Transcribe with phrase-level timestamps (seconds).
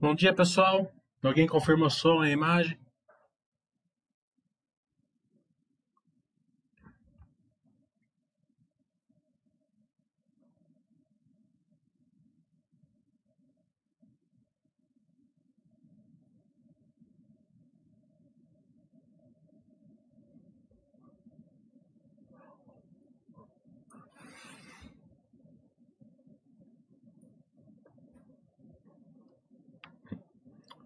[0.00, 0.90] Bom dia, pessoal.
[1.22, 2.79] Alguém confirma o som e a imagem?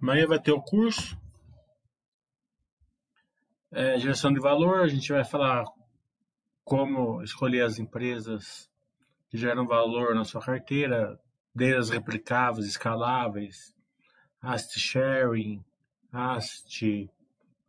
[0.04, 1.18] Amanhã vai ter o curso
[3.72, 4.82] é, geração de valor.
[4.82, 5.64] A gente vai falar
[6.62, 8.70] como escolher as empresas
[9.30, 11.18] que geram valor na sua carteira,
[11.54, 13.74] desde as replicáveis, escaláveis,
[14.42, 15.64] Asset Sharing,
[16.12, 17.10] Asset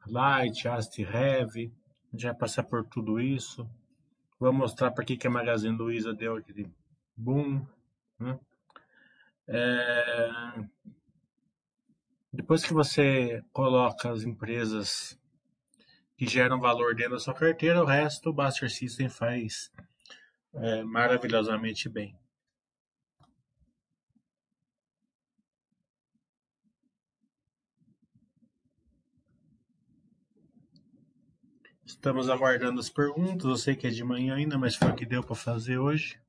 [0.06, 1.74] Light, Asset Heavy.
[2.12, 3.66] A gente vai passar por tudo isso.
[4.38, 6.70] Vou mostrar para que, que a Magazine Luiza deu aquele
[7.16, 7.66] boom.
[8.20, 8.38] Né?
[9.48, 10.66] É,
[12.36, 15.18] depois que você coloca as empresas
[16.18, 19.72] que geram valor dentro da sua carteira, o resto o Buster System faz
[20.54, 22.18] é, maravilhosamente bem.
[31.86, 33.46] Estamos aguardando as perguntas.
[33.46, 36.20] Eu sei que é de manhã ainda, mas foi o que deu para fazer hoje.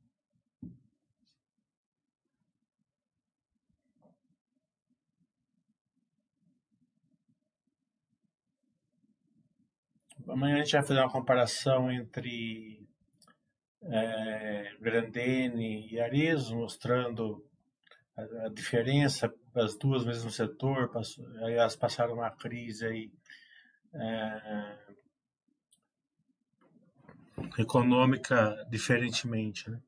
[10.37, 12.87] Amanhã a gente vai fazer uma comparação entre
[13.85, 17.43] é, Grandene e Arizo, mostrando
[18.15, 20.91] a, a, diferença das duas mesmo setor.
[20.91, 23.11] Passou, elas passaram uma crise aí,
[23.95, 24.79] é,
[27.59, 29.71] econômica diferentemente.
[29.71, 29.81] Né?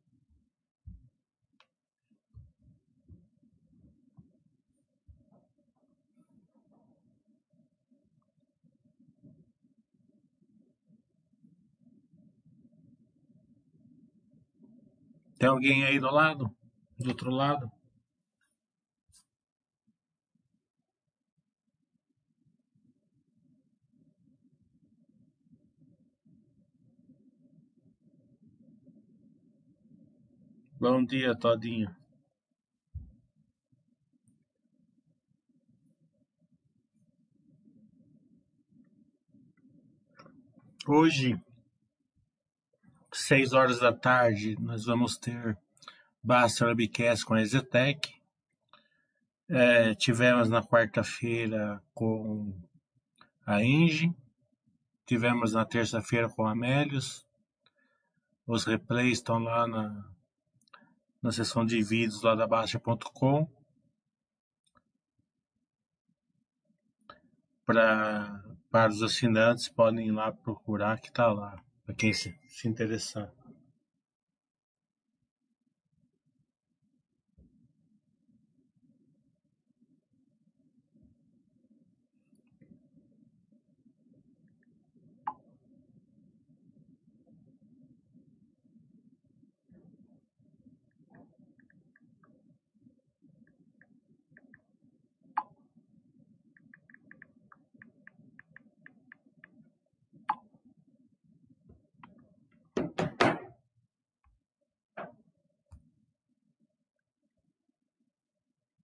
[15.38, 16.50] Tem alguém aí do lado?
[16.98, 17.70] Do outro lado?
[30.80, 31.94] Bom dia, Todinho.
[40.86, 41.40] Hoje,
[43.12, 45.56] seis horas da tarde, nós vamos ter
[46.22, 48.12] Basta Webcast com a Ezetec.
[49.48, 52.52] É, tivemos na quarta-feira com
[53.46, 54.14] a Engie.
[55.06, 57.26] Tivemos na terça-feira com a Amélios.
[58.46, 60.04] Os replays estão lá na,
[61.22, 63.48] na seção de vídeos lá da Baixa.com.
[67.64, 71.56] Para os assinantes, podem ir lá procurar que está lá,
[71.88, 73.32] para quem se, se interessar.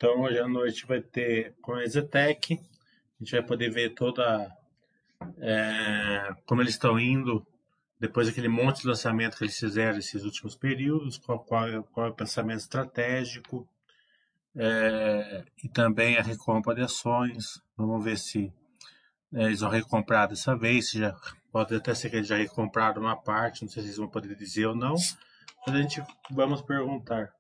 [0.05, 4.55] Então hoje à noite vai ter com a Exetec, a gente vai poder ver toda
[5.39, 7.43] é, como eles estão indo
[7.99, 12.11] depois daquele monte de lançamento que eles fizeram esses últimos períodos, qual, qual, qual é
[12.11, 13.67] o pensamento estratégico
[14.55, 17.63] é, e também a recompra de ações.
[17.75, 18.53] Vamos ver se
[19.33, 21.17] é, eles vão recomprar dessa vez, se já,
[21.51, 24.37] pode até ser que eles já recompraram uma parte, não sei se eles vão poder
[24.37, 24.97] dizer ou não,
[25.67, 27.33] mas a gente vamos perguntar.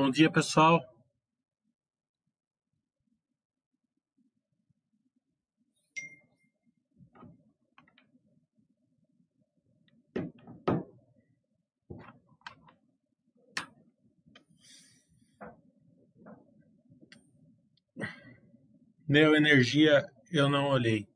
[0.00, 0.80] Bom dia, pessoal.
[19.08, 21.08] Neo Energia eu não olhei.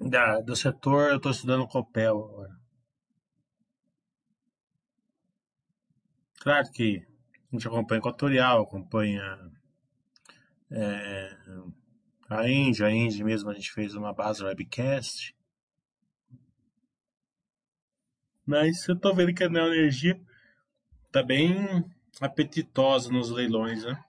[0.00, 2.58] Da, do setor eu estou estudando Copel agora.
[6.40, 7.04] Claro que
[7.50, 9.50] a gente acompanha Equatorial, acompanha
[10.70, 11.36] é,
[12.28, 15.34] a Indy, a Indy mesmo a gente fez uma base webcast.
[18.46, 20.20] Mas eu tô vendo que a Neoenergia
[21.10, 21.84] tá bem
[22.20, 24.02] apetitosa nos leilões, né?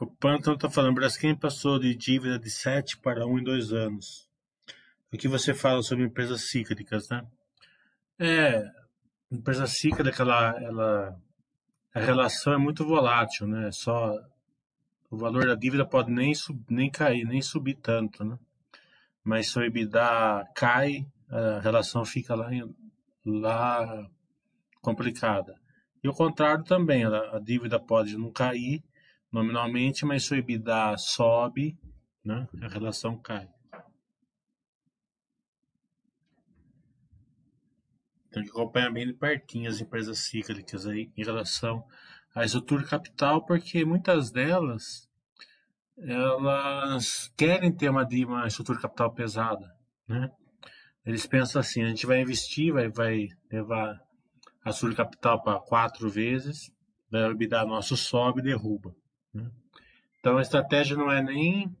[0.00, 4.26] O Pantano está falando, Braskem passou de dívida de 7 para 1 em 2 anos.
[5.12, 7.22] O que você fala sobre empresas cíclicas, né?
[8.18, 8.64] É,
[9.30, 11.20] empresa cíclica, ela, ela,
[11.94, 13.70] a relação é muito volátil, né?
[13.72, 14.18] Só
[15.10, 18.38] o valor da dívida pode nem, sub, nem cair, nem subir tanto, né?
[19.22, 22.48] Mas se o EBITDA cai, a relação fica lá,
[23.22, 24.08] lá
[24.80, 25.60] complicada.
[26.02, 28.82] E o contrário também, a, a dívida pode não cair,
[29.32, 31.78] nominalmente, mas se EBITDA sobe,
[32.24, 33.48] né, a relação cai.
[38.30, 41.84] Tem que acompanhar bem de pertinho as empresas cíclicas aí em relação
[42.34, 45.10] à estrutura capital, porque muitas delas
[45.98, 49.76] elas querem ter uma, uma estrutura capital pesada,
[50.08, 50.30] né?
[51.04, 54.00] Eles pensam assim, a gente vai investir, vai, vai levar
[54.64, 56.70] a estrutura capital para quatro vezes,
[57.10, 58.94] daí o EBITDA nosso sobe e derruba.
[59.32, 59.50] Né?
[60.18, 61.74] Então a estratégia não é nem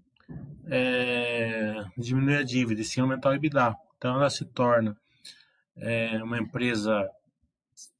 [0.66, 3.76] é, diminuir a dívida, e sim aumentar o EBITDA.
[3.96, 4.96] Então ela se torna
[5.76, 7.08] é, uma empresa,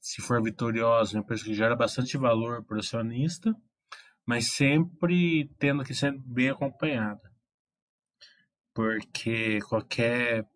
[0.01, 3.55] se for vitoriosa, uma empresa que gera bastante valor para o acionista,
[4.25, 7.31] mas sempre tendo que ser bem acompanhada.
[8.73, 10.47] Porque qualquer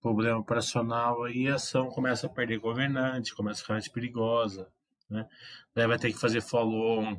[0.00, 4.68] problema operacional aí a ação começa a perder governante, começa a ficar mais perigosa,
[5.08, 5.26] né?
[5.74, 7.18] Daí vai ter que fazer follow-on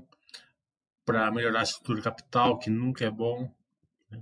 [1.05, 3.49] para melhorar a estrutura capital, que nunca é bom.
[4.09, 4.21] Né?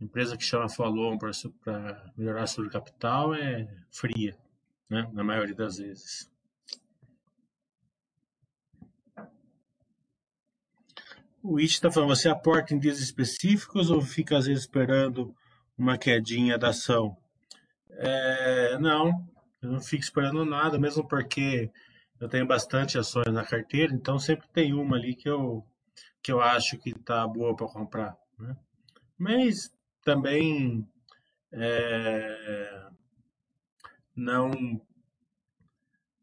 [0.00, 4.36] Empresa que chama follow para melhorar a estrutura capital é fria.
[4.88, 5.08] né?
[5.12, 6.30] na maioria das vezes.
[11.42, 15.34] O It está falando, você aporta em dias específicos ou fica às vezes esperando
[15.76, 17.16] uma quedinha da ação?
[17.90, 19.28] É, não,
[19.60, 21.70] eu não fico esperando nada, mesmo porque
[22.18, 25.62] eu tenho bastante ações na carteira, então sempre tem uma ali que eu,
[26.22, 28.16] que eu acho que está boa para comprar.
[28.38, 28.56] Né?
[29.18, 29.72] Mas
[30.02, 30.88] também
[31.52, 32.86] é,
[34.14, 34.80] não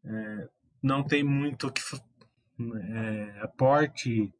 [0.04, 0.48] é,
[0.82, 1.80] não tem muito que
[2.60, 4.32] é, aporte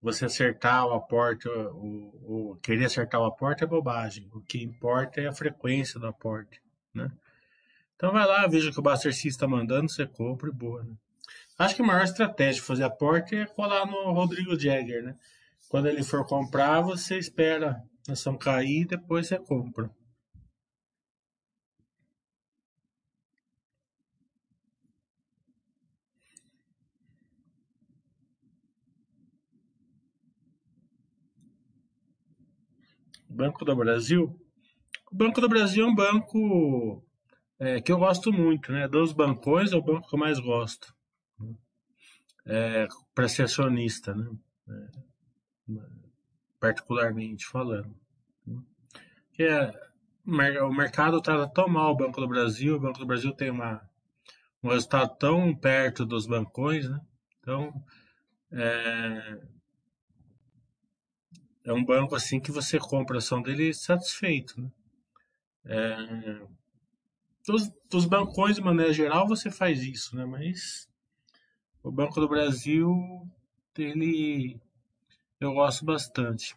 [0.00, 4.28] você acertar o aporte ou, querer acertar o aporte é bobagem.
[4.32, 6.62] O que importa é a frequência do aporte,
[6.94, 7.10] né?
[7.96, 10.84] Então vai lá, veja o que o Buster C está mandando, você compra e boa,
[10.84, 10.94] né?
[11.58, 15.16] Acho que a maior estratégia de fazer aporte é colar no Rodrigo Jagger, né?
[15.70, 19.90] Quando ele for comprar, você espera a ação cair e depois você compra.
[33.28, 34.38] Banco do Brasil.
[35.10, 37.02] O Banco do Brasil é um banco
[37.58, 38.86] é, que eu gosto muito, né?
[38.88, 40.95] Dos bancões é o banco que eu mais gosto.
[42.44, 44.30] É, para ser acionista, né?
[44.68, 45.06] É,
[46.60, 47.94] particularmente falando.
[49.32, 49.72] Que é,
[50.62, 53.88] o mercado trata tão mal o Banco do Brasil, o Banco do Brasil tem uma,
[54.62, 57.00] um resultado tão perto dos bancões, né?
[57.40, 57.84] Então,
[58.50, 59.40] é,
[61.64, 64.60] é um banco assim que você compra a ação dele satisfeito.
[64.60, 64.70] Né?
[65.64, 66.46] É,
[67.46, 70.24] dos, dos bancões, de maneira geral, você faz isso, né?
[70.24, 70.88] mas
[71.86, 72.90] o Banco do Brasil,
[73.76, 74.60] ele
[75.40, 76.56] eu gosto bastante.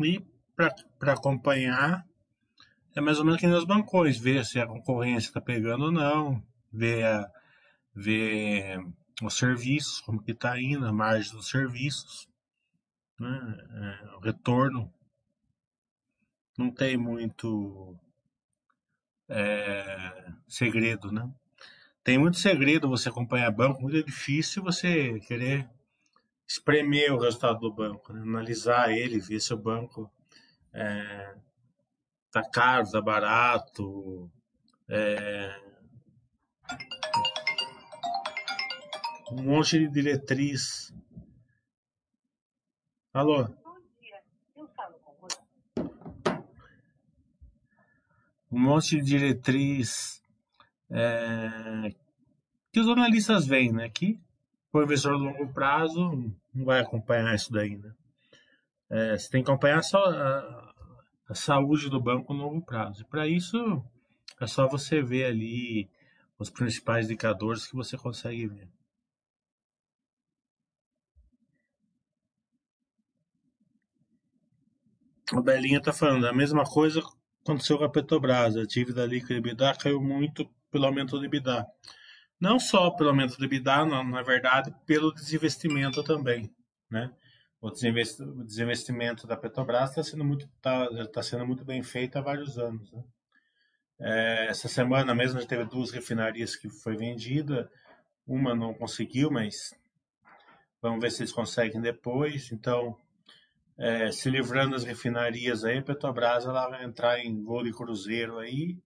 [0.00, 0.20] E
[0.54, 2.06] para acompanhar,
[2.94, 6.42] é mais ou menos que nos bancões, ver se a concorrência está pegando ou não,
[6.72, 7.30] ver, a,
[7.94, 8.78] ver
[9.22, 12.28] os serviços, como que está indo, a margem dos serviços
[13.18, 13.56] né?
[13.72, 14.92] É, o retorno
[16.56, 17.96] não tem muito
[19.28, 21.28] é, segredo, né?
[22.08, 25.68] Tem muito segredo você acompanhar banco, muito difícil você querer
[26.48, 28.22] espremer o resultado do banco, né?
[28.22, 30.10] analisar ele, ver se o banco
[30.72, 31.34] é,
[32.32, 34.32] tá caro, tá barato,
[34.88, 35.54] é,
[39.30, 40.90] um monte de diretriz
[43.12, 43.44] Alô?
[43.44, 44.22] Bom dia,
[44.56, 45.38] eu falo com você.
[48.50, 50.18] Um monte de diretriz
[50.90, 51.94] é,
[52.72, 53.88] que os analistas veem, né?
[53.88, 54.20] Que
[54.72, 57.92] o investidor de longo prazo não vai acompanhar isso daí, né?
[58.90, 60.74] É, você tem que acompanhar só a,
[61.28, 63.02] a saúde do banco no longo prazo.
[63.02, 63.82] E para isso
[64.40, 65.88] é só você ver ali
[66.38, 68.68] os principais indicadores que você consegue ver.
[75.32, 77.02] O Belinha está falando, a mesma coisa
[77.42, 78.56] aconteceu com a Petrobras.
[78.56, 81.66] A dívida líquida caiu muito pelo aumento do EBITDA.
[82.40, 86.54] Não só pelo aumento do EBITDA, não, na verdade, pelo desinvestimento também.
[86.90, 87.12] Né?
[87.60, 92.56] O desinvestimento da Petrobras está sendo, muito, tá, tá sendo muito bem feito há vários
[92.56, 92.92] anos.
[92.92, 93.02] Né?
[94.00, 97.68] É, essa semana mesmo já teve duas refinarias que foi vendida,
[98.24, 99.74] uma não conseguiu, mas
[100.80, 102.52] vamos ver se eles conseguem depois.
[102.52, 102.96] Então,
[103.76, 108.38] é, se livrando das refinarias aí, a Petrobras ela vai entrar em voo de cruzeiro
[108.38, 108.78] aí.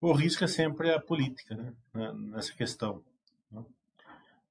[0.00, 1.74] O risco é sempre a política, né?
[2.14, 3.04] Nessa questão.
[3.52, 3.62] Né?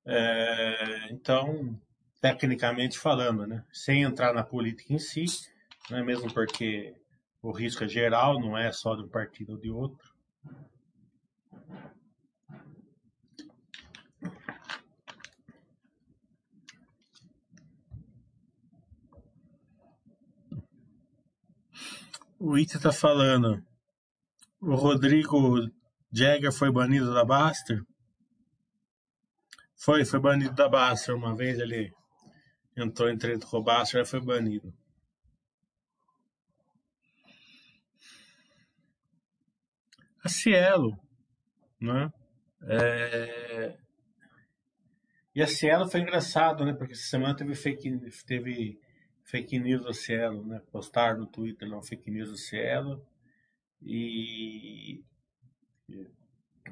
[0.06, 1.76] É, então,
[2.22, 3.66] tecnicamente falando, né?
[3.74, 5.26] Sem entrar na política em si,
[5.90, 6.04] né?
[6.04, 6.94] mesmo porque
[7.42, 10.14] o risco é geral, não é só de um partido ou de outro.
[22.40, 23.69] O Ita está falando.
[24.62, 25.70] O Rodrigo
[26.12, 27.82] Jagger foi banido da Baster?
[29.78, 31.94] Foi, foi banido da Baster uma vez ele
[32.76, 34.74] entrou em treta com o Baster e foi banido.
[40.22, 41.00] A Cielo,
[41.80, 42.12] né?
[42.64, 43.78] É...
[45.34, 46.74] E a Cielo foi engraçado, né?
[46.74, 47.98] Porque essa semana teve fake,
[48.28, 48.78] teve
[49.24, 50.62] fake news do Cielo, né?
[50.70, 53.02] Postar no Twitter não fake news do Cielo
[53.82, 55.04] e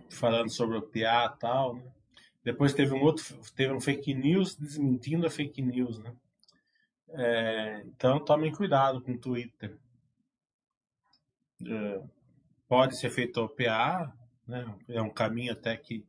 [0.09, 1.83] falando sobre o PA e tal, né?
[2.43, 6.15] Depois teve um outro, teve um fake news desmentindo a fake news, né?
[7.09, 9.77] É, então tomem cuidado com o Twitter.
[11.65, 12.01] É,
[12.67, 14.13] pode ser feito o PA,
[14.47, 14.65] né?
[14.87, 16.05] É um caminho até que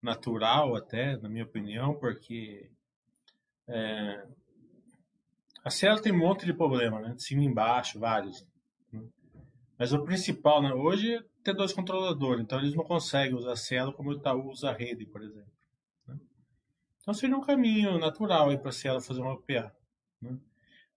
[0.00, 2.70] natural, até, na minha opinião, porque
[3.66, 4.26] é,
[5.64, 7.14] a Cielo tem um monte de problema, né?
[7.14, 8.46] De cima e embaixo, vários.
[8.92, 9.02] Né?
[9.78, 13.92] Mas o principal né, hoje é ter dois controladores, então eles não conseguem usar Cielo
[13.92, 15.52] como o Itaú usa a rede, por exemplo.
[16.06, 16.18] Né?
[17.00, 19.74] Então seria um caminho natural para a Cielo fazer uma OPA.
[20.22, 20.38] Né?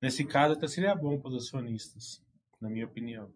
[0.01, 2.23] Nesse caso, até seria bom para os acionistas,
[2.61, 3.33] na minha opinião.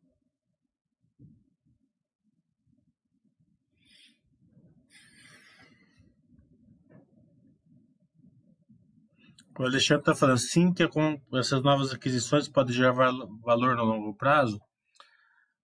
[9.57, 10.83] O Alexandre está falando, sim, que
[11.33, 14.59] essas novas aquisições pode gerar valor no longo prazo.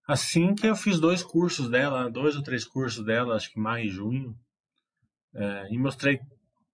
[0.08, 3.86] Assim que eu fiz dois cursos dela, dois ou três cursos dela, acho que maio
[3.86, 4.40] e junho,
[5.34, 6.22] é, e mostrei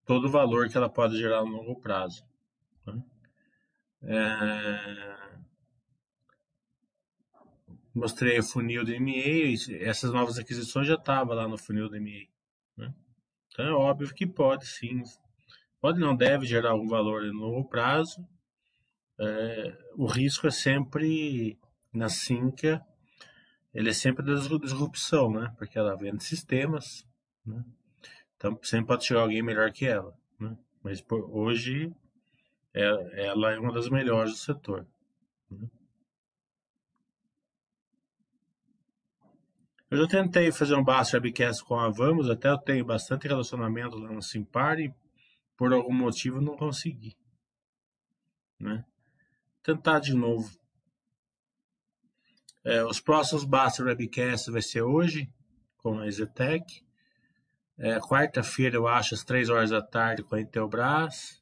[0.05, 2.23] todo o valor que ela pode gerar no longo prazo.
[2.85, 3.03] Né?
[4.03, 5.17] É,
[7.95, 12.27] mostrei o funil do MA, essas novas aquisições já estavam lá no funil do MA.
[12.77, 12.93] Né?
[13.47, 15.01] Então é óbvio que pode sim
[15.83, 18.25] pode não deve gerar algum valor no longo prazo.
[19.19, 21.59] É, o risco é sempre
[21.91, 22.81] na Sinca,
[23.73, 25.53] ele é sempre da disrupção, né?
[25.57, 27.07] Porque ela vende sistemas,
[27.45, 27.63] né?
[28.35, 30.57] Então sempre pode chegar alguém melhor que ela, né?
[30.83, 31.93] Mas por, hoje
[32.73, 34.85] é, ela é uma das melhores do setor.
[35.49, 35.67] Né?
[39.89, 43.97] Eu já tentei fazer um Basso Webcast com a Vamos, até eu tenho bastante relacionamento
[43.97, 44.77] lá no Simpar
[45.55, 47.15] por algum motivo não consegui.
[48.59, 48.83] Né?
[49.61, 50.49] Tentar de novo.
[52.65, 55.29] É, os próximos Basta Webcast vai ser hoje,
[55.77, 56.83] com a Zetec.
[57.77, 61.41] É, Quarta-feira, eu acho, às 3 horas da tarde, com a Intelbras.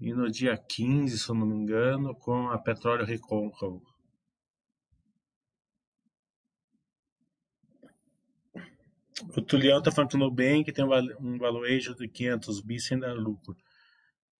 [0.00, 3.82] E no dia 15, se eu não me engano, com a Petróleo Recôncavo.
[9.36, 13.14] O Tulião está falando que o Nubank tem um valuation de 500 bi sem dar
[13.14, 13.56] lucro.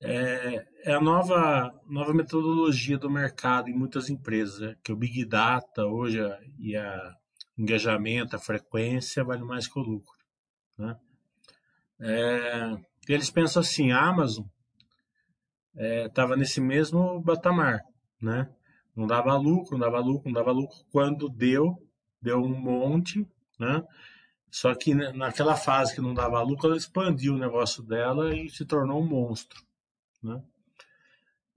[0.01, 4.77] É, é, a nova, nova metodologia do mercado em muitas empresas, né?
[4.83, 6.19] que o Big Data hoje
[6.59, 7.15] e a
[7.57, 10.19] engajamento, a frequência vale mais que o lucro.
[10.77, 10.97] Né?
[12.01, 12.77] É,
[13.09, 14.45] eles pensam assim, a Amazon
[15.77, 17.81] estava é, nesse mesmo patamar,
[18.21, 18.49] né?
[18.95, 20.77] Não dava lucro, não dava lucro, não dava lucro.
[20.91, 21.75] Quando deu,
[22.23, 23.27] deu um monte,
[23.59, 23.83] né?
[24.51, 28.65] Só que naquela fase que não dava lucro, ela expandiu o negócio dela e se
[28.65, 29.61] tornou um monstro.
[30.25, 30.43] Né?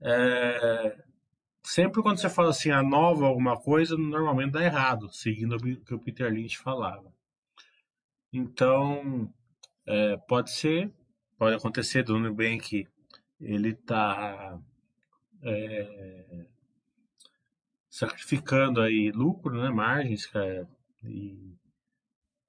[0.00, 1.04] É,
[1.62, 5.94] sempre quando você fala assim, a nova alguma coisa, normalmente dá errado, seguindo o que
[5.94, 7.12] o Peter Lynch falava.
[8.32, 9.32] Então,
[9.86, 10.92] é, pode ser,
[11.38, 12.86] pode acontecer do Nubank,
[13.40, 14.58] ele está
[15.42, 16.46] é,
[17.88, 20.30] sacrificando aí lucro, né, margens,
[21.04, 21.56] e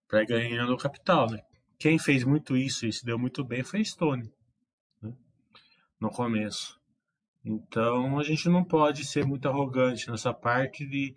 [0.08, 1.43] para ganhando capital, né?
[1.77, 4.29] Quem fez muito isso e se deu muito bem foi Stone?
[5.99, 6.79] No começo.
[7.43, 11.15] Então a gente não pode ser muito arrogante nessa parte de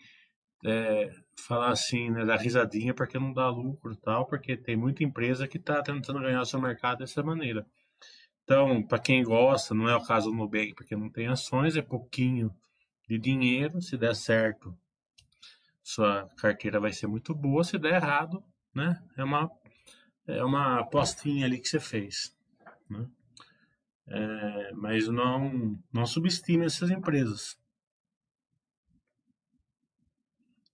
[0.65, 1.11] é,
[1.47, 5.59] falar assim, né, dar risadinha porque não dá lucro tal, porque tem muita empresa que
[5.59, 7.67] está tentando ganhar seu mercado dessa maneira.
[8.45, 11.83] Então, para quem gosta, não é o caso do Nubank, porque não tem ações, é
[11.83, 12.51] pouquinho
[13.09, 13.81] de dinheiro.
[13.81, 14.77] Se der certo,
[15.83, 17.65] sua carteira vai ser muito boa.
[17.65, 18.43] Se der errado,
[18.75, 19.01] né?
[19.17, 19.51] É uma,
[20.27, 22.37] é uma apostinha ali que você fez,
[22.91, 23.07] né?
[24.07, 27.59] É, mas não, não subestime essas empresas.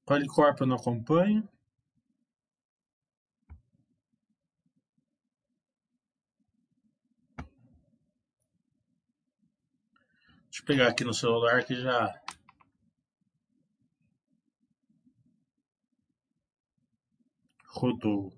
[0.04, 1.46] Qualicorp eu não acompanho.
[10.50, 12.20] Deixa eu pegar aqui no celular que já
[17.66, 18.32] rodou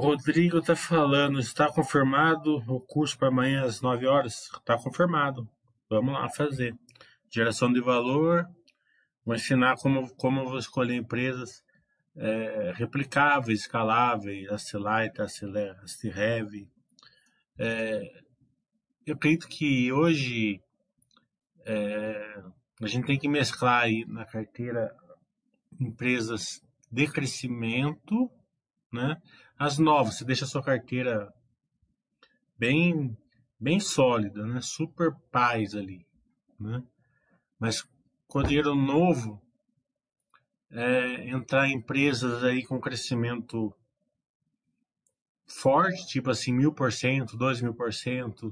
[0.00, 4.50] Rodrigo está falando, está confirmado o curso para amanhã às 9 horas?
[4.52, 5.48] Está confirmado.
[5.88, 6.74] Vamos lá fazer.
[7.28, 8.44] Geração de valor,
[9.24, 11.62] vou ensinar como, como vou escolher empresas
[12.16, 16.68] é, replicáveis, escaláveis, Acelight, Acirev.
[17.56, 18.02] É,
[19.06, 20.60] eu acredito que hoje
[21.64, 22.42] é,
[22.82, 24.94] a gente tem que mesclar aí na carteira
[25.78, 26.60] empresas
[26.90, 28.30] de crescimento,
[28.92, 29.16] né?
[29.60, 31.30] As novas, você deixa a sua carteira
[32.58, 33.14] bem
[33.60, 34.58] bem sólida, né?
[34.62, 36.06] Super paz ali,
[36.58, 36.82] né?
[37.58, 37.86] Mas
[38.26, 39.38] com dinheiro novo,
[40.70, 43.70] é, entrar em empresas aí com crescimento
[45.46, 48.50] forte, tipo assim, mil por cento, dois mil por cento,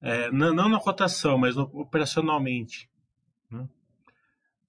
[0.00, 2.88] é, não, na cotação, mas operacionalmente.
[3.50, 3.68] Né?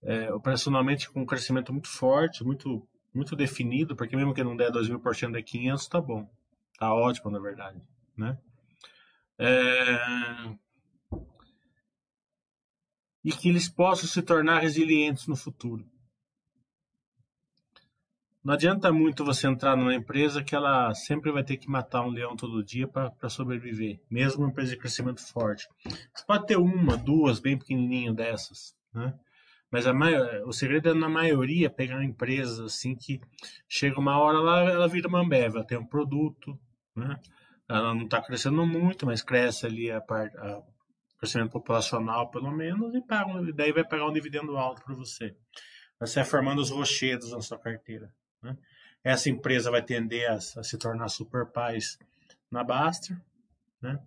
[0.02, 2.88] É, operacionalmente com um crescimento muito forte, muito,
[3.18, 6.30] muito definido, porque mesmo que não der por cento, é 500, tá bom.
[6.78, 7.82] Tá ótimo, na verdade.
[8.16, 8.38] Né?
[9.40, 10.56] É...
[13.24, 15.86] E que eles possam se tornar resilientes no futuro.
[18.44, 22.12] Não adianta muito você entrar numa empresa que ela sempre vai ter que matar um
[22.12, 25.68] leão todo dia para sobreviver, mesmo uma empresa de crescimento forte.
[26.14, 29.14] Você pode ter uma, duas, bem pequenininho dessas, né?
[29.72, 33.20] Mas a maior, o segredo é, na maioria, pegar empresas assim que
[33.68, 36.58] chega uma hora lá, ela vira uma Ambev, ela tem um produto,
[36.96, 37.20] né?
[37.70, 40.38] Ela não está crescendo muito, mas cresce ali a parte,
[41.20, 45.36] crescimento populacional pelo menos, e paga, daí vai pagar um dividendo alto para você.
[46.00, 48.14] Você vai formando os rochedos na sua carteira.
[48.42, 48.56] Né?
[49.04, 52.00] Essa empresa vai tender a, a, se tornar super paz
[52.50, 53.20] na Baster,
[53.82, 54.00] né?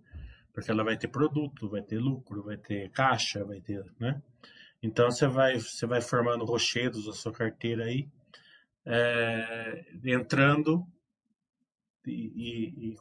[0.53, 4.21] porque ela vai ter produto, vai ter lucro, vai ter caixa, vai ter, né?
[4.81, 8.07] Então você vai, você vai formando rochedos na sua carteira aí,
[8.83, 10.87] é, entrando
[12.05, 12.95] e,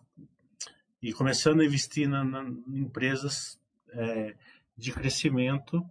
[1.01, 4.37] e, e, começando a investir na, na em empresas é,
[4.77, 5.89] de crescimento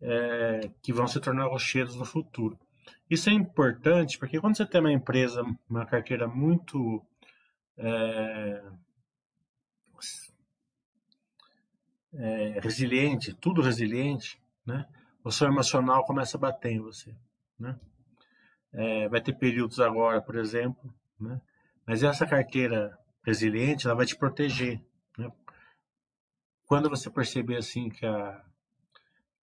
[0.00, 2.58] é, que vão se tornar rochedos no futuro.
[3.08, 7.04] Isso é importante porque quando você tem uma empresa, uma carteira muito
[7.76, 8.62] é,
[12.14, 14.86] é, resiliente, tudo resiliente, né?
[15.22, 17.14] O seu emocional começa a bater em você,
[17.58, 17.78] né?
[18.72, 21.40] É, vai ter períodos agora, por exemplo, né?
[21.86, 24.80] Mas essa carteira resiliente, ela vai te proteger,
[25.18, 25.30] né?
[26.66, 28.44] Quando você perceber assim que a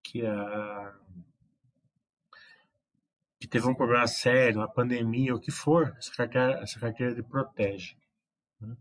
[0.01, 0.95] que a
[3.39, 7.23] que teve um problema sério, uma pandemia, o que for, essa carteira, essa carteira ele
[7.23, 7.95] protege.
[8.59, 8.75] Né?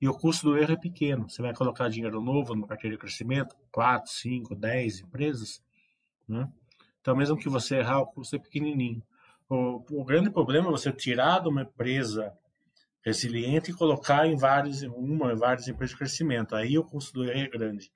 [0.00, 1.30] E o custo do erro é pequeno.
[1.30, 5.62] Você vai colocar dinheiro novo numa carteira de crescimento, 4, 5, 10 empresas.
[6.28, 6.48] Né?
[7.00, 9.02] Então, mesmo que você errar, o custo é pequenininho.
[9.48, 12.32] O, o grande problema é você tirar de uma empresa
[13.04, 16.54] resiliente e colocar em várias, uma, várias empresas de crescimento.
[16.54, 17.92] Aí o custo do erro é grande.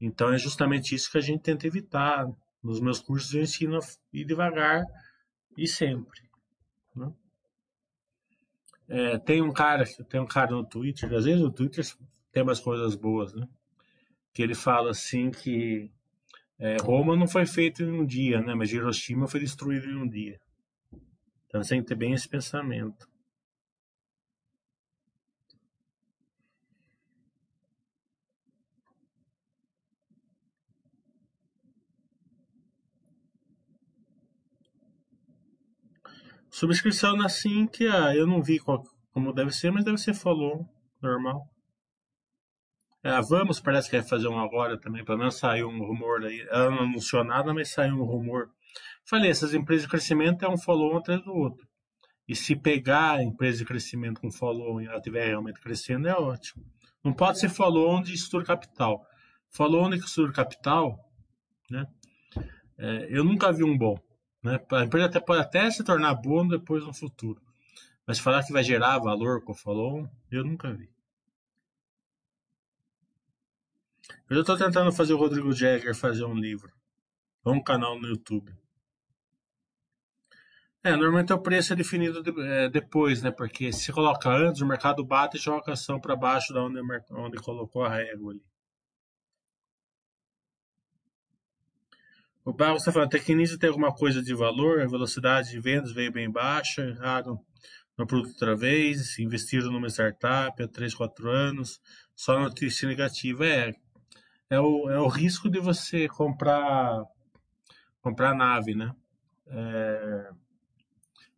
[0.00, 2.26] Então, é justamente isso que a gente tenta evitar.
[2.62, 3.80] Nos meus cursos eu ensino a
[4.12, 4.84] ir devagar
[5.56, 6.20] e sempre.
[6.94, 7.12] Né?
[8.88, 11.84] É, tem um cara, tem um cara no Twitter, às vezes o Twitter
[12.30, 13.48] tem umas coisas boas, né?
[14.32, 15.90] Que ele fala assim que
[16.58, 18.54] é, Roma não foi feita em um dia, né?
[18.54, 20.38] Mas Hiroshima foi destruído em um dia.
[21.46, 23.06] Então você tem que ter bem esse pensamento.
[36.50, 40.66] Subscrição na Sinqia, eu não vi qual, como deve ser, mas deve ser follow,
[41.02, 41.46] normal.
[43.06, 46.44] É, vamos, parece que vai fazer um agora também, pelo menos saiu um rumor aí.
[46.50, 48.50] Ela não anunciou nada, mas saiu um rumor.
[49.04, 51.68] Falei, essas empresas de crescimento é um follow um atrás do outro.
[52.26, 56.14] E se pegar a empresa de crescimento com follow e ela estiver realmente crescendo, é
[56.14, 56.64] ótimo.
[57.04, 59.06] Não pode ser follow de estudo capital.
[59.50, 60.98] Follow de estudo capital,
[61.70, 61.86] né?
[62.76, 63.96] É, eu nunca vi um bom.
[64.42, 64.58] Né?
[64.72, 67.40] A empresa até, pode até se tornar boa depois no futuro.
[68.04, 70.95] Mas falar que vai gerar valor com Falou, eu nunca vi.
[74.28, 76.72] Eu estou tentando fazer o Rodrigo Jagger fazer um livro.
[77.44, 78.52] Ou um canal no YouTube.
[80.82, 83.32] É, normalmente o preço é definido de, é, depois, né?
[83.32, 86.80] Porque se coloca antes, o mercado bate e joga a ação para baixo da onde,
[87.10, 88.42] onde colocou a régua ali.
[92.44, 94.80] O Barros está falando, Tecnisa tem alguma coisa de valor?
[94.80, 97.44] A velocidade de vendas veio bem baixa, erraram
[97.98, 101.80] no produto outra vez, investiram numa startup há 3, 4 anos,
[102.14, 103.44] só notícia negativa.
[103.44, 103.74] É,
[104.50, 107.04] é, o, é o risco de você comprar
[108.00, 108.94] comprar nave, né?
[109.48, 110.30] É,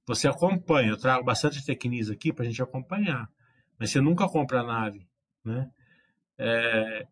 [0.06, 3.30] você acompanha, eu trago bastante Tecnisa aqui para a gente acompanhar,
[3.78, 5.06] mas você nunca compra nave,
[5.44, 5.70] né?
[6.38, 7.06] É,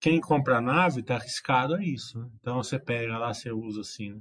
[0.00, 2.18] quem compra nave está arriscado a isso.
[2.18, 2.28] Né?
[2.38, 4.12] Então você pega lá, você usa assim.
[4.12, 4.20] Né?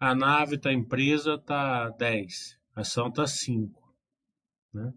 [0.00, 3.94] A nave está empresa, está 10, a ação está 5.
[4.74, 4.92] Né?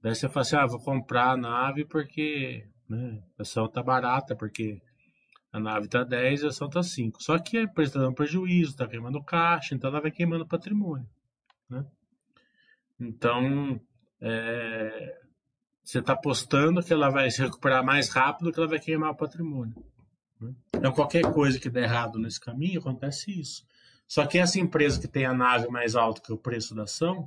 [0.00, 4.36] Daí você fala assim: ah, vou comprar a nave porque né, a ação está barata,
[4.36, 4.82] porque
[5.50, 7.22] a nave está 10 e a ação está 5.
[7.22, 11.08] Só que a empresa está dando prejuízo, está queimando caixa, então ela vai queimando patrimônio.
[11.68, 11.84] Né?
[13.00, 13.80] Então,
[14.20, 15.18] é,
[15.82, 19.16] você está apostando que ela vai se recuperar mais rápido que ela vai queimar o
[19.16, 19.74] patrimônio.
[20.40, 20.54] Né?
[20.74, 23.66] Então, qualquer coisa que der errado nesse caminho, acontece isso.
[24.06, 27.26] Só que essa empresa que tem a nave mais alta que o preço da ação,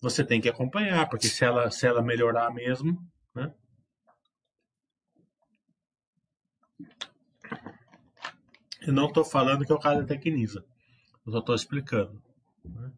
[0.00, 2.98] você tem que acompanhar, porque se ela, se ela melhorar mesmo,
[3.34, 3.52] né?
[8.80, 10.64] Eu não estou falando que é o caso da Tecnisa.
[11.24, 12.20] Eu só estou explicando.
[12.64, 12.92] Né?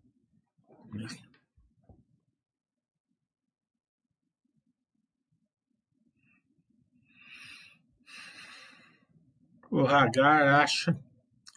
[9.70, 10.97] O Hagar acha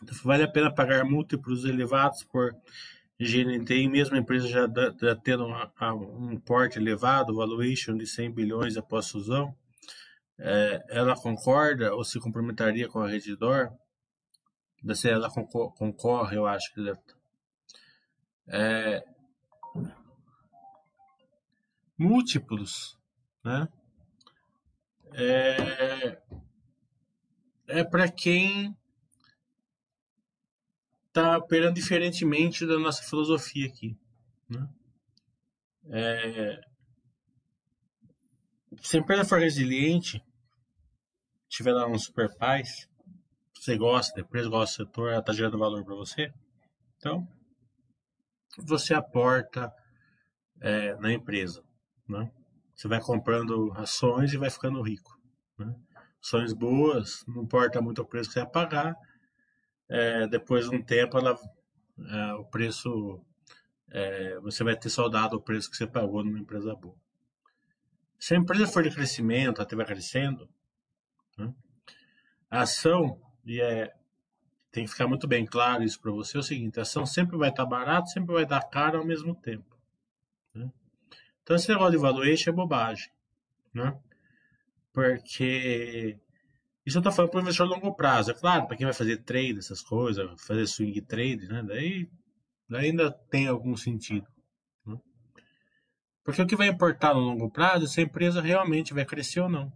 [0.06, 2.56] que vale a pena pagar múltiplos elevados por
[3.20, 4.68] GNT, mesmo a empresa já,
[5.02, 9.56] já tendo um, um porte elevado, valuation de 100 bilhões após fusão.
[10.40, 13.72] É, ela concorda ou se complementaria com a Redditor?
[14.94, 17.00] Se ela concorre, eu acho que deve.
[18.48, 19.04] É,
[21.98, 22.98] múltiplos,
[23.44, 23.68] né?
[25.14, 26.22] É,
[27.68, 28.78] é para quem
[31.08, 33.98] está operando diferentemente da nossa filosofia aqui.
[34.48, 34.70] Né?
[35.90, 36.62] É,
[38.82, 40.24] se a empresa for resiliente,
[41.48, 42.88] tiver lá um super paz,
[43.54, 46.32] você gosta, a empresa gosta do setor, ela está gerando valor para você,
[46.98, 47.28] então
[48.60, 49.72] você aporta
[50.62, 51.64] é, na empresa.
[52.08, 52.32] Né?
[52.76, 55.18] Você vai comprando ações e vai ficando rico.
[55.58, 55.76] Né?
[56.28, 58.96] ações boas, não importa muito o preço que você vai pagar.
[59.90, 61.38] É, depois de um tempo, ela,
[62.10, 63.22] é, o preço
[63.90, 66.96] é, você vai ter saudado o preço que você pagou numa empresa boa.
[68.20, 70.50] Se a empresa for de crescimento, ela estiver crescendo,
[71.38, 71.54] né,
[72.50, 73.94] a ação, e é,
[74.72, 77.38] tem que ficar muito bem claro isso para você, é o seguinte, a ação sempre
[77.38, 79.78] vai estar barata, sempre vai dar caro ao mesmo tempo.
[80.54, 80.72] Né?
[81.44, 83.10] Então, esse negócio de valuation é bobagem.
[83.74, 83.98] Né?
[84.92, 86.20] Porque
[86.86, 88.32] isso eu tô falando para investidor a longo prazo.
[88.32, 91.62] É claro, para quem vai fazer trade, essas coisas, fazer swing trade, né?
[91.62, 92.10] Daí,
[92.70, 94.26] daí ainda tem algum sentido.
[96.28, 96.34] Né?
[96.34, 99.40] Porque o que vai importar no longo prazo é se a empresa realmente vai crescer
[99.40, 99.72] ou não.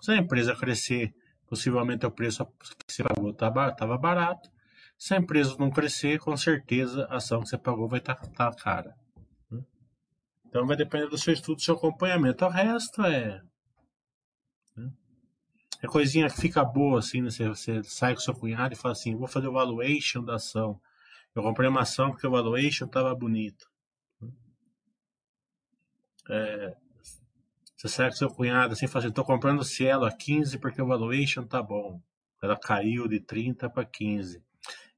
[0.00, 1.14] Se a empresa crescer,
[1.48, 2.44] possivelmente o preço
[2.86, 4.50] que você pagou estava barato.
[4.98, 8.50] Se a empresa não crescer, com certeza a ação que você pagou vai estar tá,
[8.50, 8.94] tá cara.
[9.50, 9.62] Né?
[10.46, 12.44] Então vai depender do seu estudo, do seu acompanhamento.
[12.44, 13.40] O resto é
[15.82, 17.28] é coisinha que fica boa, assim, né?
[17.28, 20.80] Você, você sai com seu cunhado e fala assim, vou fazer o valuation da ação.
[21.34, 23.71] Eu comprei uma ação porque o valuation estava bonito.
[26.30, 26.74] É,
[27.76, 30.86] você sai com seu cunhado assim fala assim, tô comprando Cielo a 15 porque o
[30.86, 32.00] valuation tá bom.
[32.42, 34.42] Ela caiu de 30 para 15.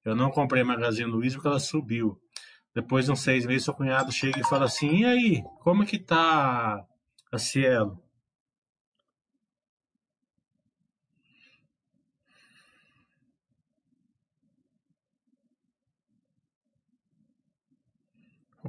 [0.05, 2.21] Eu não comprei Magazine Luiza porque ela subiu.
[2.75, 5.99] Depois de uns seis meses, seu cunhado chega e fala assim, e aí, como que
[5.99, 6.85] tá
[7.33, 8.04] a Cielo?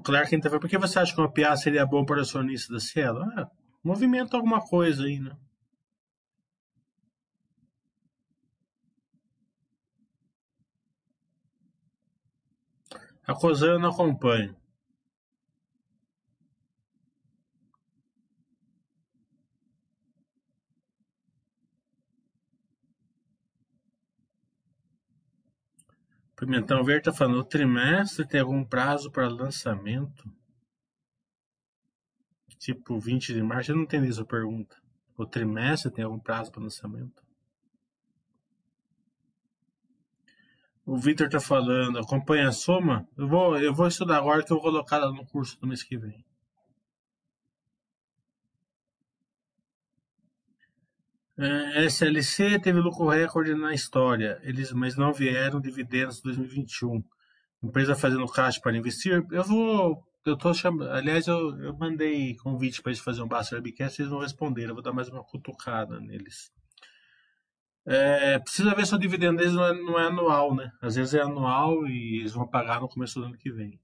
[0.06, 2.80] Clark então por que você acha que uma PA seria bom para o acionista da
[2.80, 3.24] Cielo?
[3.24, 3.50] Ah,
[3.84, 5.36] movimenta alguma coisa aí, né?
[13.28, 13.80] A Cosan eu
[26.46, 30.32] Pimentão Verde está falando, o trimestre tem algum prazo para lançamento?
[32.60, 34.78] Tipo 20 de março, eu não entendi essa pergunta.
[35.18, 37.24] O trimestre tem algum prazo para lançamento?
[40.86, 43.08] O Victor está falando, acompanha a soma?
[43.18, 45.82] Eu vou, eu vou estudar agora que eu vou colocar ela no curso do mês
[45.82, 46.24] que vem.
[51.38, 57.04] É, SLC teve lucro recorde na história, eles, mas não vieram dividendos em 2021.
[57.64, 59.26] Empresa fazendo caixa para investir.
[59.32, 60.04] Eu vou.
[60.26, 60.90] Eu tô chamando.
[60.92, 64.70] Aliás, eu, eu mandei convite para eles fazer um Basta Webcast, eles não responderam.
[64.70, 66.52] Eu vou dar mais uma cutucada neles.
[67.88, 70.72] É, precisa ver se o dividendo deles não é, não é, anual, né?
[70.82, 73.80] Às vezes é anual e eles vão pagar no começo do ano que vem.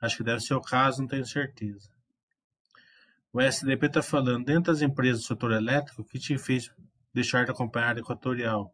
[0.00, 1.88] Acho que deve ser o caso, não tenho certeza.
[3.32, 6.70] O SDP está falando, dentro das empresas do setor elétrico, o que te fez
[7.12, 8.72] deixar de acompanhar a Equatorial?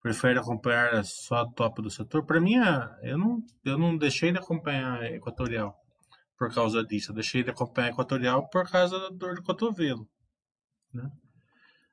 [0.00, 2.24] Prefere acompanhar só a top do setor?
[2.24, 2.54] Para mim,
[3.02, 5.76] eu não, eu não deixei de acompanhar a Equatorial
[6.38, 7.10] por causa disso.
[7.10, 10.08] Eu deixei de acompanhar a Equatorial por causa da dor de cotovelo.
[10.94, 11.10] Né?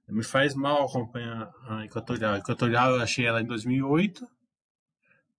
[0.07, 2.35] Me faz mal acompanhar a Equatorial.
[2.35, 4.25] A Equatorial eu achei ela em 2008,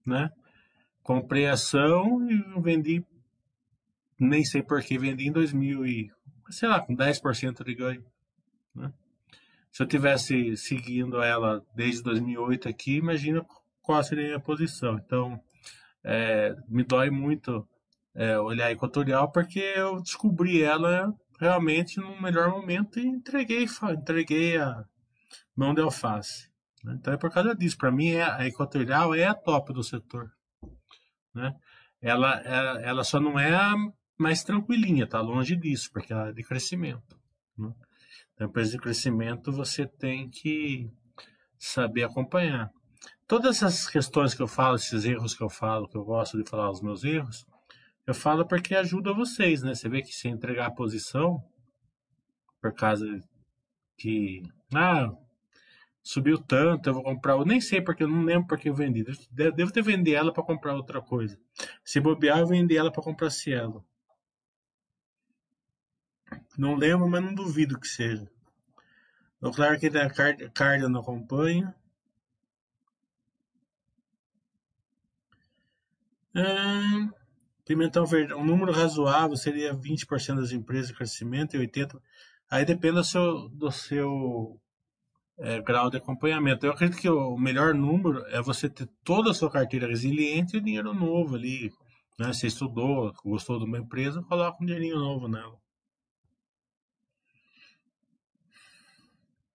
[0.05, 0.31] né?
[1.03, 3.03] Comprei ação e vendi,
[4.21, 6.13] nem sei por que vendi em 2000 e
[6.51, 8.05] sei lá, com 10% de ganho.
[8.75, 8.93] Né?
[9.71, 13.45] se eu tivesse seguindo ela desde 2008 aqui, imagina
[13.81, 14.97] qual seria a minha posição.
[14.97, 15.41] Então,
[16.03, 17.67] é, me dói muito
[18.15, 24.57] é, olhar a Equatorial porque eu descobri ela realmente no melhor momento e entreguei, entreguei
[24.57, 24.85] a
[25.55, 26.51] mão de alface.
[26.83, 26.97] Né?
[26.99, 27.79] Então é por causa disso.
[27.79, 30.33] Para mim, é, a Equatorial é a top do setor.
[31.33, 31.55] Né?
[32.01, 33.75] Ela, ela, ela só não é a
[34.19, 37.19] mais tranquilinha, tá longe disso, porque ela é de crescimento.
[37.57, 37.73] Né?
[38.35, 40.91] Então, empresa de crescimento, você tem que
[41.59, 42.71] saber acompanhar.
[43.27, 46.49] Todas essas questões que eu falo, esses erros que eu falo, que eu gosto de
[46.49, 47.47] falar os meus erros,
[48.07, 49.75] eu falo porque ajuda vocês, né?
[49.75, 51.45] Você vê que se entregar a posição,
[52.61, 53.07] por causa
[53.97, 54.43] que,
[54.75, 55.13] ah,
[56.03, 57.35] subiu tanto, eu vou comprar.
[57.35, 59.05] Eu nem sei porque eu não lembro porque eu vendi.
[59.31, 61.39] Devo ter vendido ela para comprar outra coisa.
[61.85, 63.85] Se bobear, eu vendi ela para comprar Cielo.
[66.57, 68.29] Não lembro, mas não duvido que seja.
[69.41, 70.11] O claro que a
[70.51, 71.75] Cardia não acompanha.
[76.35, 77.11] Hum,
[77.65, 82.01] Pimentão Verde, um número razoável seria 20% das empresas em crescimento e 80%.
[82.51, 84.61] Aí depende do seu, do seu
[85.39, 86.65] é, grau de acompanhamento.
[86.65, 90.61] Eu acredito que o melhor número é você ter toda a sua carteira resiliente e
[90.61, 91.71] dinheiro novo ali.
[92.19, 92.33] Né?
[92.33, 95.57] Você estudou, gostou de uma empresa, coloca um dinheirinho novo nela.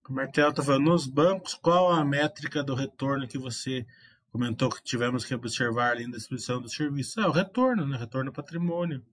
[0.07, 3.85] O Martel está falando, nos bancos, qual a métrica do retorno que você
[4.31, 7.21] comentou que tivemos que observar ali na descrição do serviço?
[7.21, 7.97] É o retorno, né?
[7.97, 9.05] Retorno patrimônio.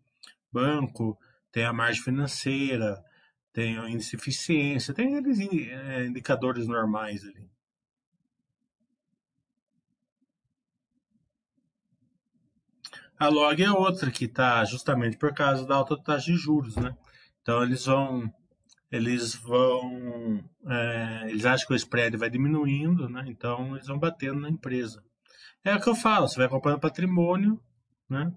[0.52, 1.16] Banco,
[1.52, 3.00] tem a margem financeira,
[3.52, 7.48] tem o índice de eficiência, tem aqueles é, indicadores normais ali.
[13.18, 16.96] A log é outra que está justamente por causa da alta taxa de juros, né?
[17.42, 18.32] Então eles vão,
[18.90, 23.24] eles vão, é, eles acham que o spread vai diminuindo, né?
[23.28, 25.02] Então eles vão batendo na empresa.
[25.64, 27.60] É o que eu falo, você vai comprando patrimônio,
[28.08, 28.32] né?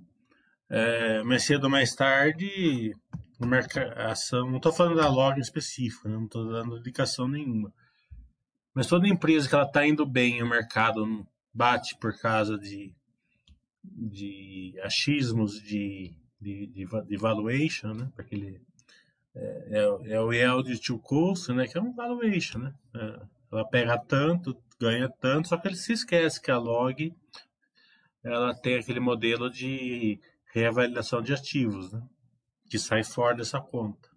[0.70, 2.94] É, mais cedo ou mais tarde,
[3.96, 6.16] ação, não estou falando da log específica, né?
[6.16, 7.74] não estou dando indicação nenhuma.
[8.74, 12.94] Mas toda empresa que ela está indo bem o mercado bate por causa de,
[13.84, 18.12] de achismos de, de, de, de valuation, né?
[18.16, 18.62] Porque ele
[19.36, 21.68] é, é, é o yield to cost, né?
[21.68, 22.74] Que é um valuation, né?
[22.96, 27.16] É, ela pega tanto, ganha tanto, só que ele se esquece que a log
[28.24, 30.20] ela tem aquele modelo de
[30.54, 32.02] reavaliação de ativos, né?
[32.70, 34.10] que sai fora dessa conta.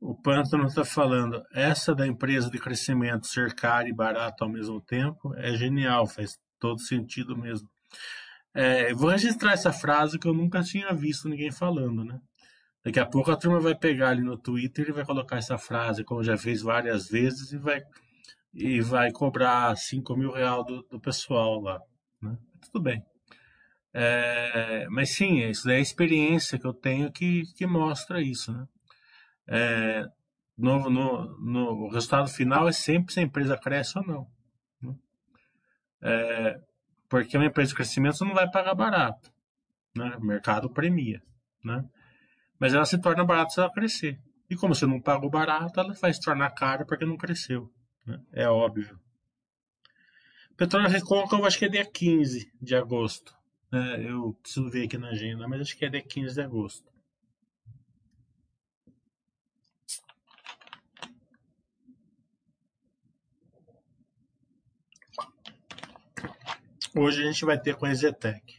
[0.00, 4.80] O Pântano está falando, essa da empresa de crescimento ser cara e barata ao mesmo
[4.80, 7.68] tempo é genial, faz todo sentido mesmo.
[8.56, 12.18] É, vou registrar essa frase que eu nunca tinha visto ninguém falando, né?
[12.82, 16.02] Daqui a pouco a turma vai pegar ali no Twitter e vai colocar essa frase,
[16.02, 17.82] como já fez várias vezes, e vai,
[18.54, 21.78] e vai cobrar 5 mil reais do, do pessoal lá.
[22.22, 22.38] Né?
[22.62, 23.02] Tudo bem.
[23.92, 28.54] É, mas sim, isso é a experiência que eu tenho que, que mostra isso.
[28.54, 28.66] Né?
[29.48, 30.04] É,
[30.56, 34.26] no, no, no, o resultado final é sempre se a empresa cresce ou não.
[34.80, 34.94] Né?
[36.02, 36.65] É,
[37.08, 39.32] porque uma empresa de crescimento não vai pagar barato.
[39.94, 40.16] Né?
[40.16, 41.22] O mercado premia.
[41.64, 41.84] Né?
[42.58, 44.18] Mas ela se torna barata se ela crescer.
[44.48, 47.72] E como você não pagou barato, ela vai se tornar cara porque não cresceu.
[48.04, 48.20] Né?
[48.32, 48.98] É óbvio.
[50.56, 53.34] Petróleo Recôncavo, acho que é dia 15 de agosto.
[53.72, 56.95] É, eu preciso ver aqui na agenda, mas acho que é dia 15 de agosto.
[66.98, 68.58] Hoje a gente vai ter com a Ezetec.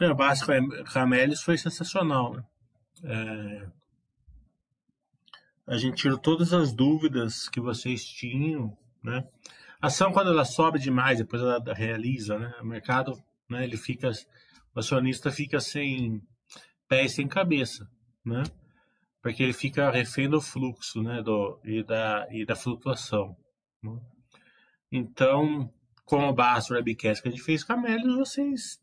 [0.00, 0.50] É, o Básico
[0.92, 2.34] Camelis foi sensacional.
[2.34, 2.44] Né?
[3.04, 3.68] É,
[5.64, 9.24] a gente tirou todas as dúvidas que vocês tinham, né?
[9.80, 12.52] A ação, quando ela sobe demais, depois ela realiza, né?
[12.60, 14.10] O mercado, né, ele fica,
[14.74, 16.20] o acionista fica sem
[16.88, 17.88] pé e sem cabeça,
[18.24, 18.42] né?
[19.26, 23.36] Porque ele fica refém do fluxo, né, do, e, da, e da flutuação.
[23.82, 23.98] Né?
[24.92, 25.68] Então,
[26.04, 28.80] com o Basso Webcast que a gente fez com a Melios, vocês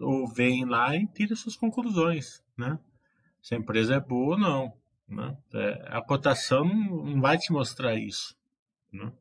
[0.00, 2.76] ou vêm lá e tiram suas conclusões, né?
[3.40, 4.72] Se a empresa é boa ou não.
[5.06, 5.38] Né?
[5.54, 8.36] É, a cotação não vai te mostrar isso.
[8.92, 9.12] Né?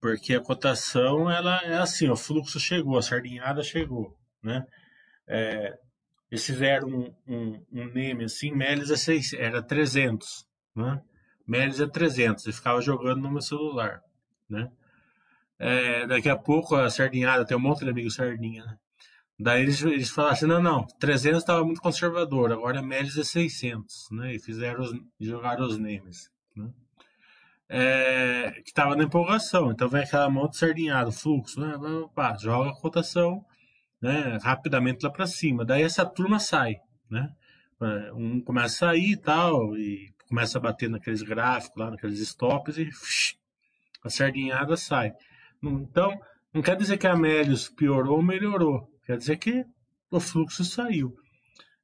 [0.00, 4.18] Porque a cotação ela é assim, o fluxo chegou, a sardinhada chegou.
[4.42, 4.66] Né?
[5.28, 5.78] É,
[6.34, 10.44] eles fizeram um, um, um name assim, Melis é seis, era 300.
[10.74, 11.00] Né?
[11.46, 14.02] Melis é 300, e ficava jogando no meu celular.
[14.50, 14.68] Né?
[15.60, 18.76] É, daqui a pouco a sardinhada, tem um monte de amigos sardinha, né?
[19.38, 24.08] Daí eles, eles falaram assim, não, não, 300 estava muito conservador, agora média é 600,
[24.10, 24.34] né?
[24.34, 26.68] E fizeram os, jogaram os names, né?
[27.68, 31.78] É, que estava na empolgação, então vem aquela mão de sardinhado, fluxo, né?
[32.12, 33.44] Pá, joga a cotação
[34.04, 35.64] né, rapidamente lá para cima.
[35.64, 36.76] Daí essa turma sai,
[37.10, 37.30] né?
[37.80, 42.18] É, um começa a sair e tal, e começa a bater naqueles gráficos lá, naqueles
[42.20, 42.90] stops, e
[44.04, 45.14] a sardinhada sai.
[45.62, 46.12] Então,
[46.52, 48.86] não quer dizer que a Melius piorou ou melhorou.
[49.06, 49.64] Quer dizer que
[50.10, 51.16] o fluxo saiu.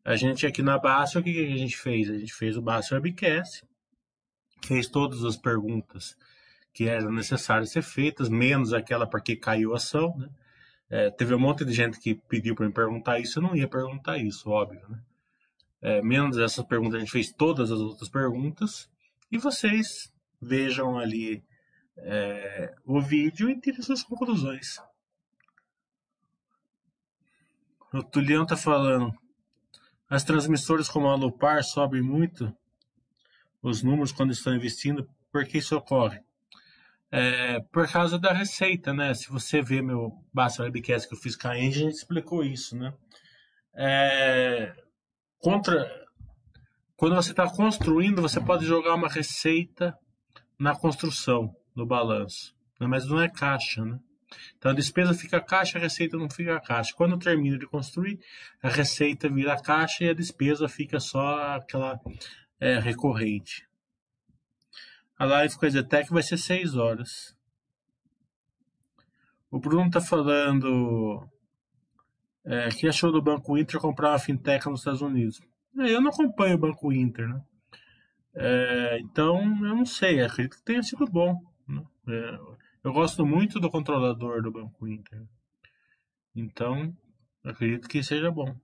[0.05, 2.11] A gente aqui na Basta, o que, que a gente fez?
[2.11, 3.65] A gente fez o Basta Webcast,
[4.63, 6.15] fez todas as perguntas
[6.75, 10.29] que eram necessárias ser feitas, menos aquela porque caiu a ação, né?
[10.91, 13.69] É, teve um monte de gente que pediu para me perguntar isso, eu não ia
[13.69, 15.01] perguntar isso, óbvio, né?
[15.81, 18.91] É, menos essa pergunta, a gente fez todas as outras perguntas,
[19.31, 20.13] e vocês
[20.43, 21.43] vejam ali
[21.97, 24.79] é, o vídeo e tirem suas conclusões.
[27.93, 29.13] O Tulião tá falando.
[30.09, 32.53] As transmissoras como a Lupar sobem muito
[33.63, 35.09] os números quando estão investindo.
[35.33, 36.21] Por que isso ocorre?
[37.13, 39.13] É, por causa da receita, né?
[39.15, 42.77] Se você vê meu Basta Webcast que eu fiz com a a gente explicou isso,
[42.77, 42.95] né?
[43.75, 44.73] É,
[45.39, 45.91] contra,
[46.97, 49.97] quando você está construindo, você pode jogar uma receita
[50.59, 52.55] na construção, no balanço.
[52.79, 52.87] Né?
[52.87, 53.99] Mas não é caixa, né?
[54.57, 56.93] Então a despesa fica caixa, a receita não fica caixa.
[56.95, 58.21] Quando termina de construir,
[58.63, 61.99] a receita vira caixa e a despesa fica só aquela
[62.61, 63.67] é, recorrente.
[65.21, 67.37] A live com a Zetec vai ser 6 horas.
[69.51, 71.29] O Bruno está falando
[72.43, 75.39] é, que achou do Banco Inter comprar uma fintech nos Estados Unidos.
[75.79, 77.43] É, eu não acompanho o Banco Inter, né?
[78.35, 81.39] É, então, eu não sei, acredito que tenha sido bom.
[81.69, 81.85] Né?
[82.09, 82.39] É,
[82.83, 85.23] eu gosto muito do controlador do Banco Inter.
[86.35, 86.97] Então,
[87.45, 88.57] acredito que seja bom.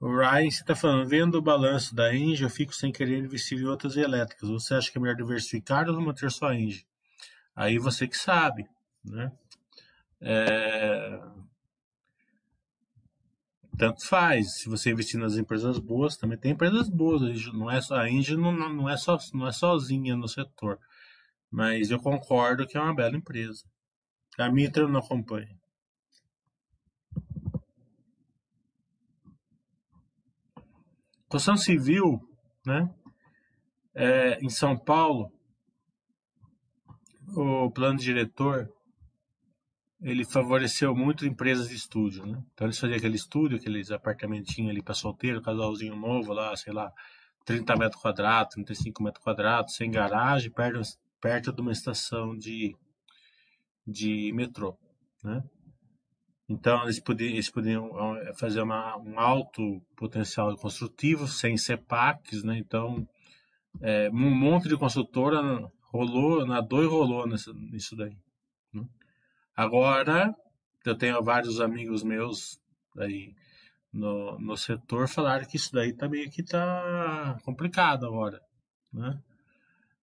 [0.00, 3.64] O Ryan está falando, vendo o balanço da Engie, eu fico sem querer investir em
[3.64, 4.48] outras elétricas.
[4.48, 6.86] Você acha que é melhor diversificar ou manter só a Engie?
[7.54, 8.64] Aí você que sabe,
[9.04, 9.32] né?
[10.20, 11.20] É...
[13.76, 14.58] Tanto faz.
[14.58, 17.22] Se você investir nas empresas boas, também tem empresas boas.
[17.52, 20.78] Não é só, a Engie não, não, é só, não é sozinha no setor.
[21.50, 23.64] Mas eu concordo que é uma bela empresa.
[24.38, 25.57] A Mitra eu não acompanho.
[31.28, 32.20] Construção civil,
[32.64, 32.88] né?
[33.94, 35.30] É, em São Paulo,
[37.36, 38.72] o plano diretor
[40.00, 42.42] ele favoreceu muito empresas de estúdio, né?
[42.54, 46.92] Então eles faziam aquele estúdio, aqueles apartamentinhos ali para solteiro, casalzinho novo lá, sei lá,
[47.44, 50.80] 30 metros quadrados, 35 metros quadrados, sem garagem, perto,
[51.20, 52.76] perto de uma estação de,
[53.86, 54.78] de metrô,
[55.22, 55.42] né?
[56.48, 57.90] Então eles podiam, eles podiam
[58.36, 62.58] fazer uma, um alto potencial construtivo sem CEPACs, né?
[62.58, 63.06] Então
[63.80, 65.40] é, um monte de construtora
[65.92, 68.16] rolou, nadou e rolou nisso, nisso daí.
[68.72, 68.84] Né?
[69.54, 70.34] Agora,
[70.84, 72.58] eu tenho vários amigos meus
[72.96, 73.34] aí
[73.92, 78.40] no, no setor falaram que isso daí também aqui tá complicado agora,
[78.92, 79.18] né?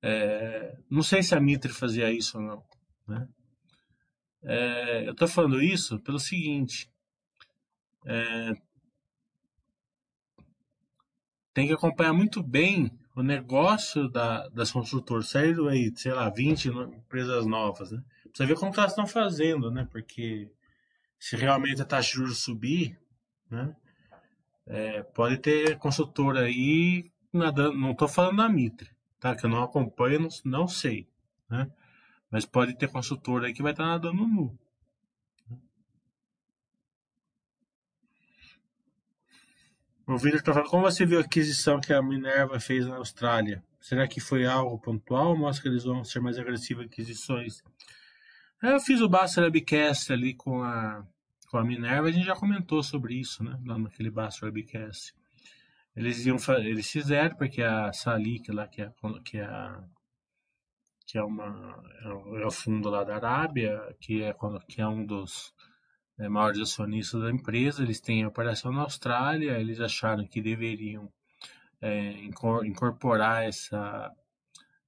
[0.01, 2.63] É, não sei se a Mitre fazia isso ou não,
[3.07, 3.27] né?
[4.45, 6.89] É, eu estou falando isso pelo seguinte,
[8.05, 8.53] é,
[11.53, 15.29] tem que acompanhar muito bem o negócio da, das construtoras.
[15.29, 18.03] Saíram aí, sei lá, 20 empresas novas, né?
[18.23, 19.87] Precisa ver como elas estão fazendo, né?
[19.89, 20.51] Porque
[21.17, 22.99] se realmente a taxa de juros subir,
[23.49, 23.75] né?
[24.67, 28.89] É, pode ter consultor aí nadando, não estou falando da Mitre,
[29.19, 29.35] tá?
[29.35, 31.07] Que eu não acompanho, não, não sei,
[31.49, 31.71] né?
[32.31, 34.57] Mas pode ter consultor aí que vai estar tá nadando nu.
[40.07, 43.63] O Vitor está falando, como você viu a aquisição que a Minerva fez na Austrália?
[43.81, 47.63] Será que foi algo pontual ou mostra que eles vão ser mais agressivos em aquisições?
[48.61, 51.03] Eu fiz o Basta Webcast ali com a,
[51.49, 53.59] com a Minerva, a gente já comentou sobre isso, né?
[53.65, 55.13] Lá naquele Basta Webcast.
[55.95, 58.91] Eles iam eles fizeram, porque a Salik lá, que é,
[59.23, 59.47] que é,
[61.05, 64.35] que é, uma, é o fundo lá da Arábia, que é,
[64.67, 65.53] que é um dos
[66.19, 71.11] é, maiores acionistas da empresa, eles têm operação na Austrália, eles acharam que deveriam
[71.81, 72.13] é,
[72.63, 74.11] incorporar essa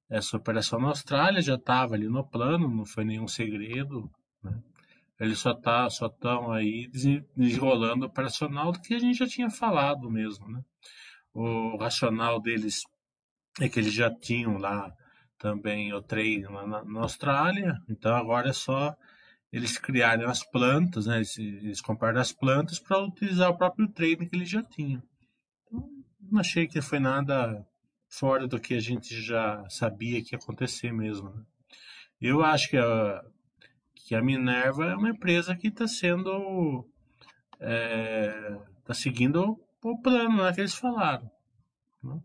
[0.09, 4.09] essa operação na Austrália já estava ali no plano, não foi nenhum segredo.
[4.41, 4.57] Né?
[5.19, 9.49] Eles só tá, só estão aí desenrolando o operacional do que a gente já tinha
[9.49, 10.47] falado mesmo.
[10.47, 10.63] Né?
[11.33, 12.83] O racional deles
[13.59, 14.93] é que eles já tinham lá
[15.37, 16.03] também o
[16.49, 17.81] lá na, na Austrália.
[17.89, 18.95] Então agora é só
[19.51, 21.17] eles criarem as plantas, né?
[21.17, 25.01] Eles, eles compraram as plantas para utilizar o próprio trade que eles já tinham.
[25.65, 25.89] Então,
[26.29, 27.65] não achei que foi nada
[28.09, 31.29] fora do que a gente já sabia que ia acontecer mesmo.
[31.29, 31.43] Né?
[32.21, 33.23] Eu acho que a,
[33.95, 36.85] que a Minerva é uma empresa que está sendo.
[37.59, 37.65] está
[38.89, 41.29] é, seguindo o plano né, que eles falaram.
[42.03, 42.19] Né?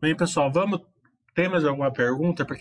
[0.00, 0.80] Bem, pessoal, vamos.
[1.34, 2.44] Tem mais alguma pergunta?
[2.44, 2.56] Porque